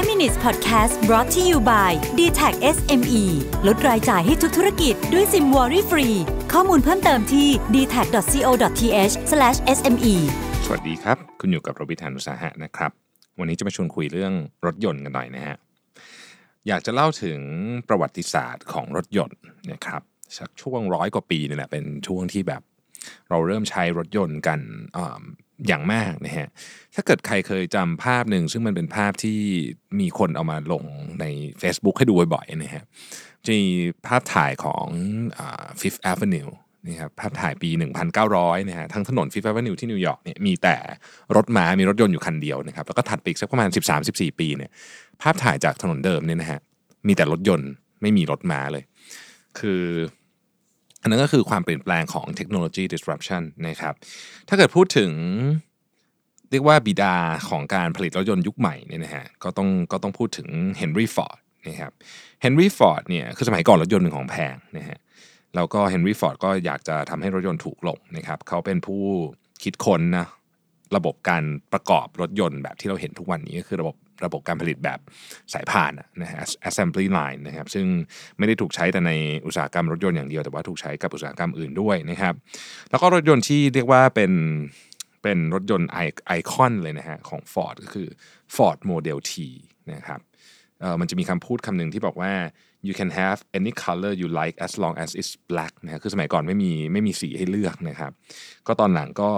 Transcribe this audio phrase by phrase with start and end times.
[0.00, 3.22] 5 minutes podcast brought to you by d t a c SME
[3.66, 6.08] ลดรายจ่ายให้ทุกธุรกิจด้วยซิมวอรี่ฟรี
[6.52, 9.14] ข้อมูลเพิ่มเติมที่ d t a c c o t h
[9.76, 10.14] s m e
[10.64, 12.90] สวัสดีครับ คุณอยู่กับโรบิทานุสาหะนะครับ
[13.38, 14.32] วันนี้จะมาชวนคุยเรื่อง
[14.66, 15.56] รถยนต์กันหน่อยนะฮะ
[16.68, 17.40] อยากจะเล่าถึง
[17.88, 19.40] ประวัติศาสตร์ของรถยนต์
[19.72, 20.02] นะครับ
[20.38, 22.62] สักช่วงร้อยกว่าปีนี่แหละเป็นช่วงที่แบบ
[23.30, 24.60] เราเริ่มใช้รถยนต์กัน
[25.66, 26.48] อย่างมากนะฮะ
[26.94, 29.40] ถ้าเกิดใครเคยจำภาพหนึ่งซึ่งมันเป็นภาพที่
[30.00, 30.84] มีคนเอามาลง
[31.20, 31.24] ใน
[31.62, 32.84] Facebook ให้ดูบ่อยๆนะฮะ
[33.44, 33.68] จะมี
[34.06, 34.86] ภาพถ่ายของ
[35.80, 36.52] Fifth Avenue
[36.86, 37.70] นี่ครับภาพถ่ายปี
[38.18, 40.76] 1900นะฮะทั้งถนน Fifth Avenue ที่นิวยอร์กเนี่ยมีแต่
[41.36, 43.68] รถม้ามีรถยนต์อยู่คันเดียวนะครับแล้วก็ถัดไปอีกสักประมาณ
[44.04, 44.70] 13-14 ปีเนี่ย
[45.22, 46.60] ภาพถ่ายจากถนนเดิมเนี่ยนะฮะ
[47.06, 47.70] มีแต่รถยนต์
[48.02, 48.84] ไม่มีรถม้าเลย
[49.58, 49.82] คือ
[51.02, 53.94] อันนั้นก็คือความเปลี่ยนแปลงของเทคโนโลยี disruption นะครับ
[54.48, 55.12] ถ้าเกิดพูดถึง
[56.50, 57.14] เรียกว่าบิดา
[57.48, 61.92] ของการผลิตรถยนต์ยุคใหม่เนี่ยนะฮะก็ต้องก็ต้องพูดถึงเฮนรี่ฟอร์ดนะครับ
[62.42, 64.98] เฮนรี่ฟอร์ดเนี่ยคือสมัยก่อนรถยนต์เป็นของแพงนะฮะ
[65.54, 69.02] แล้วก็เฮนรี่ฟอร์ดก็อยากจะทำให้รถยนต์ถูกลงนะครับเขาเป็นผู้
[69.62, 70.26] คิดค้นนะ
[70.96, 74.98] ระบบการประกอบรถยนต์แบบที่เราเห็นทุกวันนี้ก็คือระบบ ระบบการผลิตแบบ
[75.52, 77.86] สายพานนะฮะ assembly line นะครับซึ่ง
[78.38, 79.12] ไม่ได้ถูกใช้แต่ใน
[79.46, 82.34] อุตสาหกรรมรถยนต์อย่างเดียวแต่ว่าถูกใช้กับอุตสาหกรรมอื่นด้วยนะครับ
[82.90, 84.32] แล้วก็รถยนต์ที่เรียกว่าเป็น
[85.22, 85.88] เป็นรถยนต์
[86.26, 88.08] ไอคอนเลยนะฮะของ Ford ก็คือ
[88.54, 89.32] Ford Model T
[89.92, 90.20] นะครับ
[90.80, 92.32] เออมันจะมีคำพูดคำหนึ่งที่บอกว่า
[92.86, 98.12] you can have any color you like as long as it's black นะฮะคือสมัยก่อนไม่มีไม่มีสีให้เลือกนะครับ
[98.66, 99.30] ก็ตอนหลังก็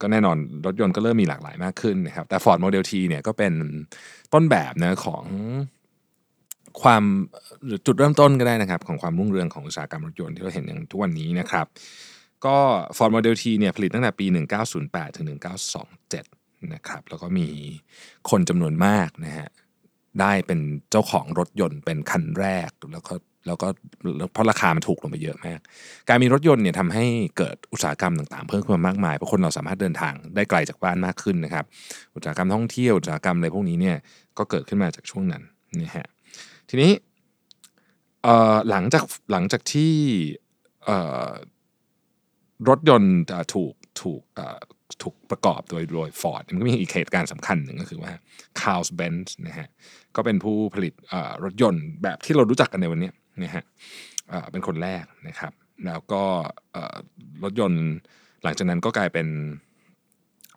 [0.00, 3.52] ก็แน่นอนรถยนต์ก็เริ่มมีหลากหลายมากขึ้นนะครับ แต่ Ford Model T เนี่ยก็เป็น
[4.34, 5.24] ต้นแบบนะของ
[6.82, 7.02] ความ
[7.66, 11.66] หรือจุดเริ่มต้นก็ได้นะครับ ของความรุ่งเรืองของอุตสาหกรรมรถยนต์ที่เราเห็นอย่างทุกวันนี้นะครับ
[12.46, 12.56] ก็
[12.96, 14.26] Ford Model T เนี่ยผลิตตั้งแต่ปี
[14.72, 15.26] 1908 ถึง
[15.98, 17.48] 1927 นะครับ แล้วก็มี
[18.30, 19.48] คนจำนวนมากนะฮะ
[20.20, 20.60] ได้เป็น
[20.90, 23.14] เจ้าของรถยนต์เป็นคันแรก แล้วก็
[23.48, 23.68] แล้วก็
[24.32, 25.60] เพราะราคามันถูกลงไปเยอะมาก
[26.08, 27.04] การมีรถยนต์เนี่ยทำให้
[27.38, 31.64] เกิดอุตสาหกรรมต่างๆ เพิ่มขึ้นมามากมายเพราะคนเราสามารถเดินทางได้ไกลจากบ้านมากขึ้นนะครับ
[32.14, 33.96] อุตสาหกรรมท่องเที่ยวอุตสาหกรรมอะไรพวกนี้เนี่ย
[34.38, 35.42] ก็เกิดขึ้นมาจากช่วงนั้น
[35.82, 36.06] นะฮะ
[36.68, 36.92] ทีนี้
[38.70, 39.94] หลังจากหลังจากที่
[42.68, 43.16] รถยนต์
[43.54, 44.22] ถูกถูก
[45.02, 48.12] ถูกประกอบโดยโดยฟอร์ดมันก็มีอีกเหตุการณ์สำคัญหนึ่งก็คือว่า
[48.60, 49.68] คาร์ลส์เบนซ์นะฮะ
[50.16, 50.94] ก็เป็นผู้ผลิต
[51.44, 53.10] รถยนต์แบบที่เรารู้จักกันในวันนี้
[53.42, 53.64] นะฮะ
[54.52, 55.52] เป็นคนแรกนะครับ
[55.86, 56.22] แล้วก็
[57.42, 57.84] รถยนต์
[58.42, 59.28] หลังจากนั้นก็กลายเป็น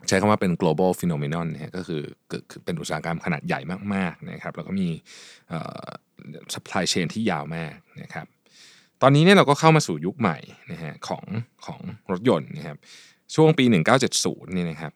[0.08, 2.02] ใช้คำว่าเป็น global phenomenon นะก็คือ
[2.66, 3.60] เป็นอุตสาหกรรมขนาดใหญ่
[3.94, 4.88] มากๆนะครับ แล้วก็มี
[6.54, 8.26] supply chain ที่ยาวมากนะครับ
[9.02, 10.38] ตอนนี้เนี่ยเราก็เข้ามาสู่ยุคใหม่
[10.72, 11.26] นะฮะของ
[11.66, 11.82] ของ
[12.12, 12.78] รถยนต์นะครับ
[13.36, 13.66] ช่วงปี
[14.10, 14.94] 1970เนี่นะครับ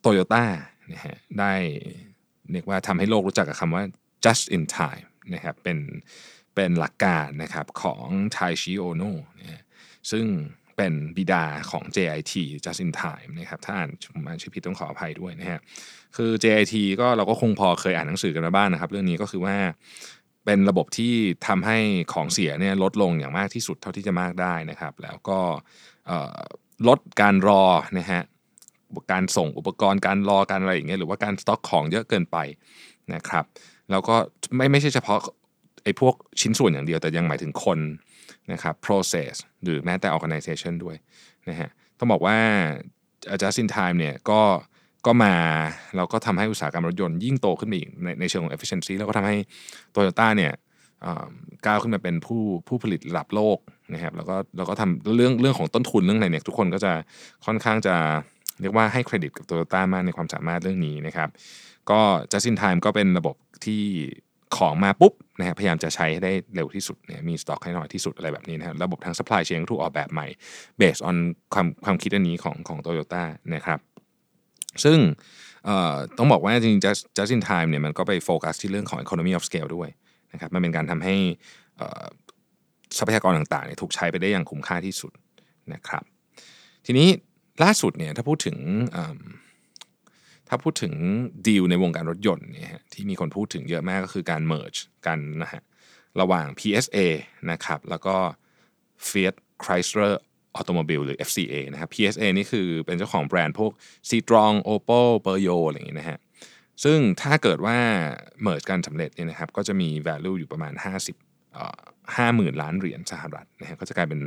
[0.00, 0.44] โตโยต้า
[0.92, 1.52] นะฮะได้
[2.52, 3.82] เรียกว่าทำให้โลกรู้จักกับคำว่า
[4.24, 5.78] just in time นะครับเป็น
[6.54, 9.62] เป็นหลักการนะครับของไทชิโอโนะนะ
[10.10, 10.26] ซึ่ง
[10.76, 15.60] เป็นบิดาของ JIT just in time นะครับถ้าอ่านผมอ่านชื่อผิดต้องขออภัยด้วยนะฮะ
[16.16, 19.56] คือ JIT ก็เราก็คงพอเคยอ่านหนังสือกันมาบ้างนะครับ เรื่องนี้ก็คือว่า
[20.44, 21.14] เป็นระบบที่
[21.46, 21.78] ทำให้
[22.12, 25.38] ของเสียเนี่ยลดลงอย่างมากที่สุดเท่าที่จะมากได้นะครับ แล้วก็
[26.88, 27.64] ลดการรอ
[27.98, 28.22] นะฮะ
[29.12, 32.36] การส่งอุปกรณ์การรอการอะไรอย่างเงี้ยหรือว่าการสต็อกของเยอะเกินไป
[33.14, 33.44] นะครับ
[33.90, 34.16] แล้วก็
[34.56, 35.18] ไม่ไม่ใช่เฉพาะ
[35.84, 37.78] ไอ้พวกชิ้นส่วนอย่างเดียวแต่ยังหมายถึงคน
[38.52, 40.96] นะครับ process หรือแม้แต่ organization ด้วย
[41.48, 41.68] นะฮะ
[41.98, 42.38] ต้องบอกว่า
[43.42, 44.40] just in time เนี่ยก็
[45.06, 45.36] ก็มา
[45.96, 49.36] แล้วก็ทำให้อุตสาหกรรมรถยนต์ยิ่งโตขึ้นไปอีกในในเชิงของ efficiency แล้วก็ทำให้
[49.92, 50.52] โตโยต้าเนี่ย
[51.04, 51.26] อ่า
[51.66, 53.58] ก้าวขึ้นมาเป็นผู้ผู้ผลิตระดับโลก
[53.94, 56.92] นะครับแล้วก็แล้วก็ทำเรื่องเรื่องของต้นทุนเรื่องอะไรเนี่ยทุกคนก็จะ
[57.46, 57.96] ค่อนข้างจะ
[58.60, 61.28] เรียกว่าให้เครดิตกับโตโยต้ามากในความสามารถเรื่องนี้นะครับ
[61.90, 62.00] ก็
[62.32, 63.82] just in time ก็เป็นระบบที่
[64.56, 70.26] ของมาปุ๊บนะฮะพยายามจะใช้ให้ได้เร็วที่สุดเนี่ยมีสต็อกให้น้อยที่สุดอะไรแบบนี้นะรระบบทาง supply chain ก็ถูกออกแบบใหม่
[70.80, 71.16] based on
[71.54, 73.24] ความความคิดอันนี้ของของโตโยต้า
[73.54, 73.78] นะครับ
[74.84, 74.98] ซึ่ง
[76.18, 79.88] ต้องบอกว่าจริงๆ just just in time เนี่ยมันก็ไปโฟกัสที่เรื่องของ economy of scale ด้วย
[80.32, 81.16] นะครับมันเป็นการทำให้
[82.98, 85.12] ทรัพยากรต่างๆถูกใช้ไปได้อย่างคุ้มค่าที่สุด
[85.72, 86.02] นะครับ
[86.86, 87.08] ทีนี้
[87.62, 88.56] ล่าสุดเนี่ยถ้าพูดถึง
[90.48, 90.94] ถ้าพูดถึง
[91.46, 95.62] ดีลในวงการรถยนต์เนี่ยที่มีคนพูดถึงเยอะมากก็คือการ merge กันนะฮะ
[96.20, 96.98] ระหว่าง PSA
[97.50, 98.16] นะครับแล้วก็
[99.08, 100.14] Fiat Chrysler
[100.58, 103.72] Automobile หรือ FCA นะครับ PSA นี่คือเป็นเจ้าของแบรนด์พวก
[104.08, 106.18] Citroen Opel Peugeot อะไรอย่างงี้นะฮะ
[106.84, 107.78] ซึ่งถ้าเกิดว่า
[108.46, 110.72] merge กันสำเร็จเนี่ยนะครับก็จะมี value อยู่ประมาณ
[111.14, 111.80] 50เอ่อ
[112.16, 114.20] 50,000 ล้านเหรียญสหรัฐนะฮะก็จะกลายเป็น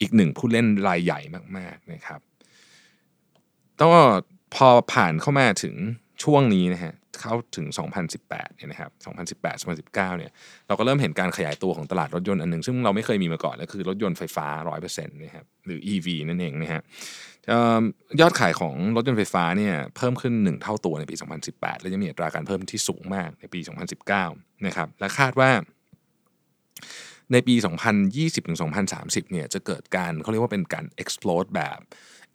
[0.00, 1.20] อีกหนึ่งผู้เล่นรายใหญ่
[1.56, 2.20] มากๆนะครับ
[3.82, 3.90] ก็
[4.54, 5.74] พอผ่านเข้ามาถึง
[6.24, 7.66] ช่วงนี้นะฮะเข้าถึง
[8.12, 8.90] 2018 เนี่ยนะครับ
[9.42, 10.30] 2018 2019 เนี่ย
[10.66, 14.46] เราก็เริ่มเห็นการขยายตัวของตลาดรถยนต์อันหนึ่งซึ่งเราไม่เคยมีมาก่อนก็คือรถยนต์ไฟฟ้า
[14.78, 16.82] 100%นะครับ หรือ EV นั่นเองนะฮะ
[18.20, 21.14] ยอดขายของรถยนต์ไฟฟ้าเนี่ยเพิ่มขึ้น 1 เท่าตัวในปี
[21.48, 23.60] 2018 และยังมีอัตราการเพิ่มที่สูงมากในปี
[24.12, 25.50] 2019 นะครับ และคาดว่า
[27.32, 27.54] ในปี
[28.00, 28.58] 2020ถึง
[28.94, 31.78] 2030เนี่ยจะเกิดการเขาเรียกว่าเป็นการ explode แบบ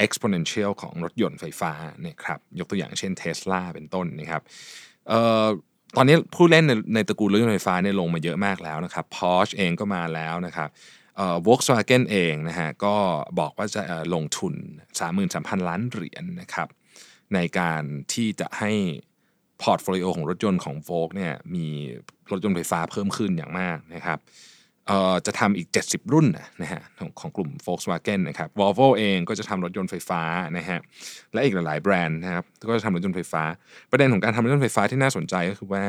[0.05, 4.41] exponential ของรถยนต์ไฟฟ้าเนี่ยครับยกตัวอย่างเช่น Tesla เป็นต้นนะครับ
[5.95, 10.69] ตอนนี้ผู้เล่นในในตระกูลรถยนต์ไฟฟ้าเนี่ยลงมาเยอะมากแล้วนะครับ Porsche เองก็มาแล้วนะครับ
[11.17, 12.95] เอ่อ Volkswagen เองนะฮะก็
[13.39, 13.81] บอกว่าจะ
[14.13, 14.53] ลงทุน
[15.11, 16.67] 33,000 ล้านเหรียญนะครับ
[17.33, 18.71] ในการที่จะให้
[19.61, 21.67] portfolio ของรถยนต์ของ Volkswagen เนี่ยมี
[22.31, 24.19] รถยนต์ไฟฟ้าเพิ่มขึ้นอย่างมากนะครับ
[25.25, 26.27] จะทำอีก 70 รุ่น
[26.62, 30.21] นะฮะของของกลุ่ม Volkswagen นะครับ Volvo เองก็จะทำรถยนต์ไฟฟ้า
[30.57, 30.80] นะฮะ
[31.33, 33.44] และอีกหลาย ๆ แบรนด์นะครับก็จะทำรถยนต์ไฟฟ้า
[33.91, 35.83] ประเด็นของการทำรถยนต์ไฟฟ้าที่น่าสนใจก็คือว่า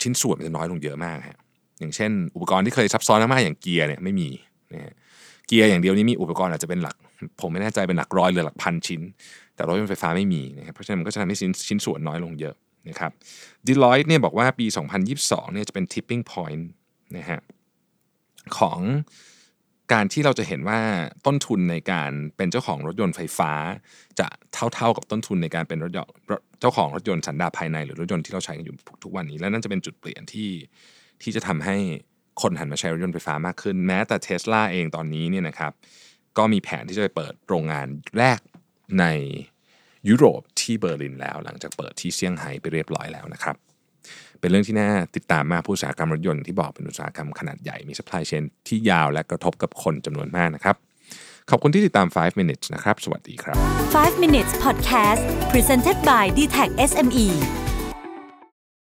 [0.00, 1.38] ชิ้นส่วนมันจะน้อยลงเยอะมากฮะ
[1.80, 4.28] อย่างเช่น อุปกรณ์ที่เคยซับซ้อนมากอย่างเกียร์เนี่ยไม่มี
[4.72, 4.92] นะฮะ
[5.46, 6.96] เกียร์อย่างเดียวนี้มีอุปกรณ์อาจจะเป็นหลัก
[7.40, 9.00] ผมไม่แน่ใจเป็นหลักร้อยหรือหลักพันชิ้น
[9.54, 12.54] แต่รถยนต์ไฟฟ้าไม่มีนะครับเพราะฉะนั้นมันก็จะทำให้ชิ้นชิ้นส่วนน้อยลงเยอะ
[12.88, 13.10] นะครับ
[13.66, 14.66] Deloitte เนี่ยบอกว่าปี
[15.10, 16.62] 2022เนี่ยจะเป็น tipping point
[17.16, 17.40] นะฮะ
[18.58, 18.80] ของ
[19.92, 20.80] การที่เราจะเห็นว่า
[21.26, 23.52] ต้นทุนในการเป็นเจ้าของรถยนต์ไฟฟ้า
[24.20, 24.28] จะ
[24.74, 26.12] เท่า ๆกับต้นทุนในการเป็นรถยนต์
[26.60, 30.50] เจ้าของรถยนต์สันดาปภายใน หรือรถยนต์ที่เราใช้กันอยู่ทุกวันนี้และนั่นจะเป็นจุดเปลี่ยนที่
[31.22, 31.76] ที่จะทำให้
[32.42, 35.72] คนหันมาใช้รถยนต์ไฟฟ้ามากขึ้น แม้แต่เทสลาเองตอนนี้เนี่ยนะครับ
[36.38, 37.86] ก็มีแผนที่จะไปเปิดโรงงาน
[38.18, 38.40] แรก
[39.00, 39.04] ใน
[40.08, 43.56] ยุโรปที่เบอร์ลินแล้ว หลังจากเปิดที่เซี่ยงไฮ้ไปเรียบร้อยแล้วนะครับ
[44.40, 50.76] เป็นเรื่องที่น่าติดตามมากผู้อุตสาหกรรมรถยนต์ที่บอกเป็นอุตสาหกรรมขนาดใหญ่มี supply chain ที่ยาวและกระทบกับคนจำนวนมากนะครับ
[51.50, 53.56] ขอบคุณที่ติดตาม 5 minutes นะครับ สวัสดีครับ
[53.94, 55.22] 5 minutes podcast
[55.52, 57.65] presented by d t e c h SME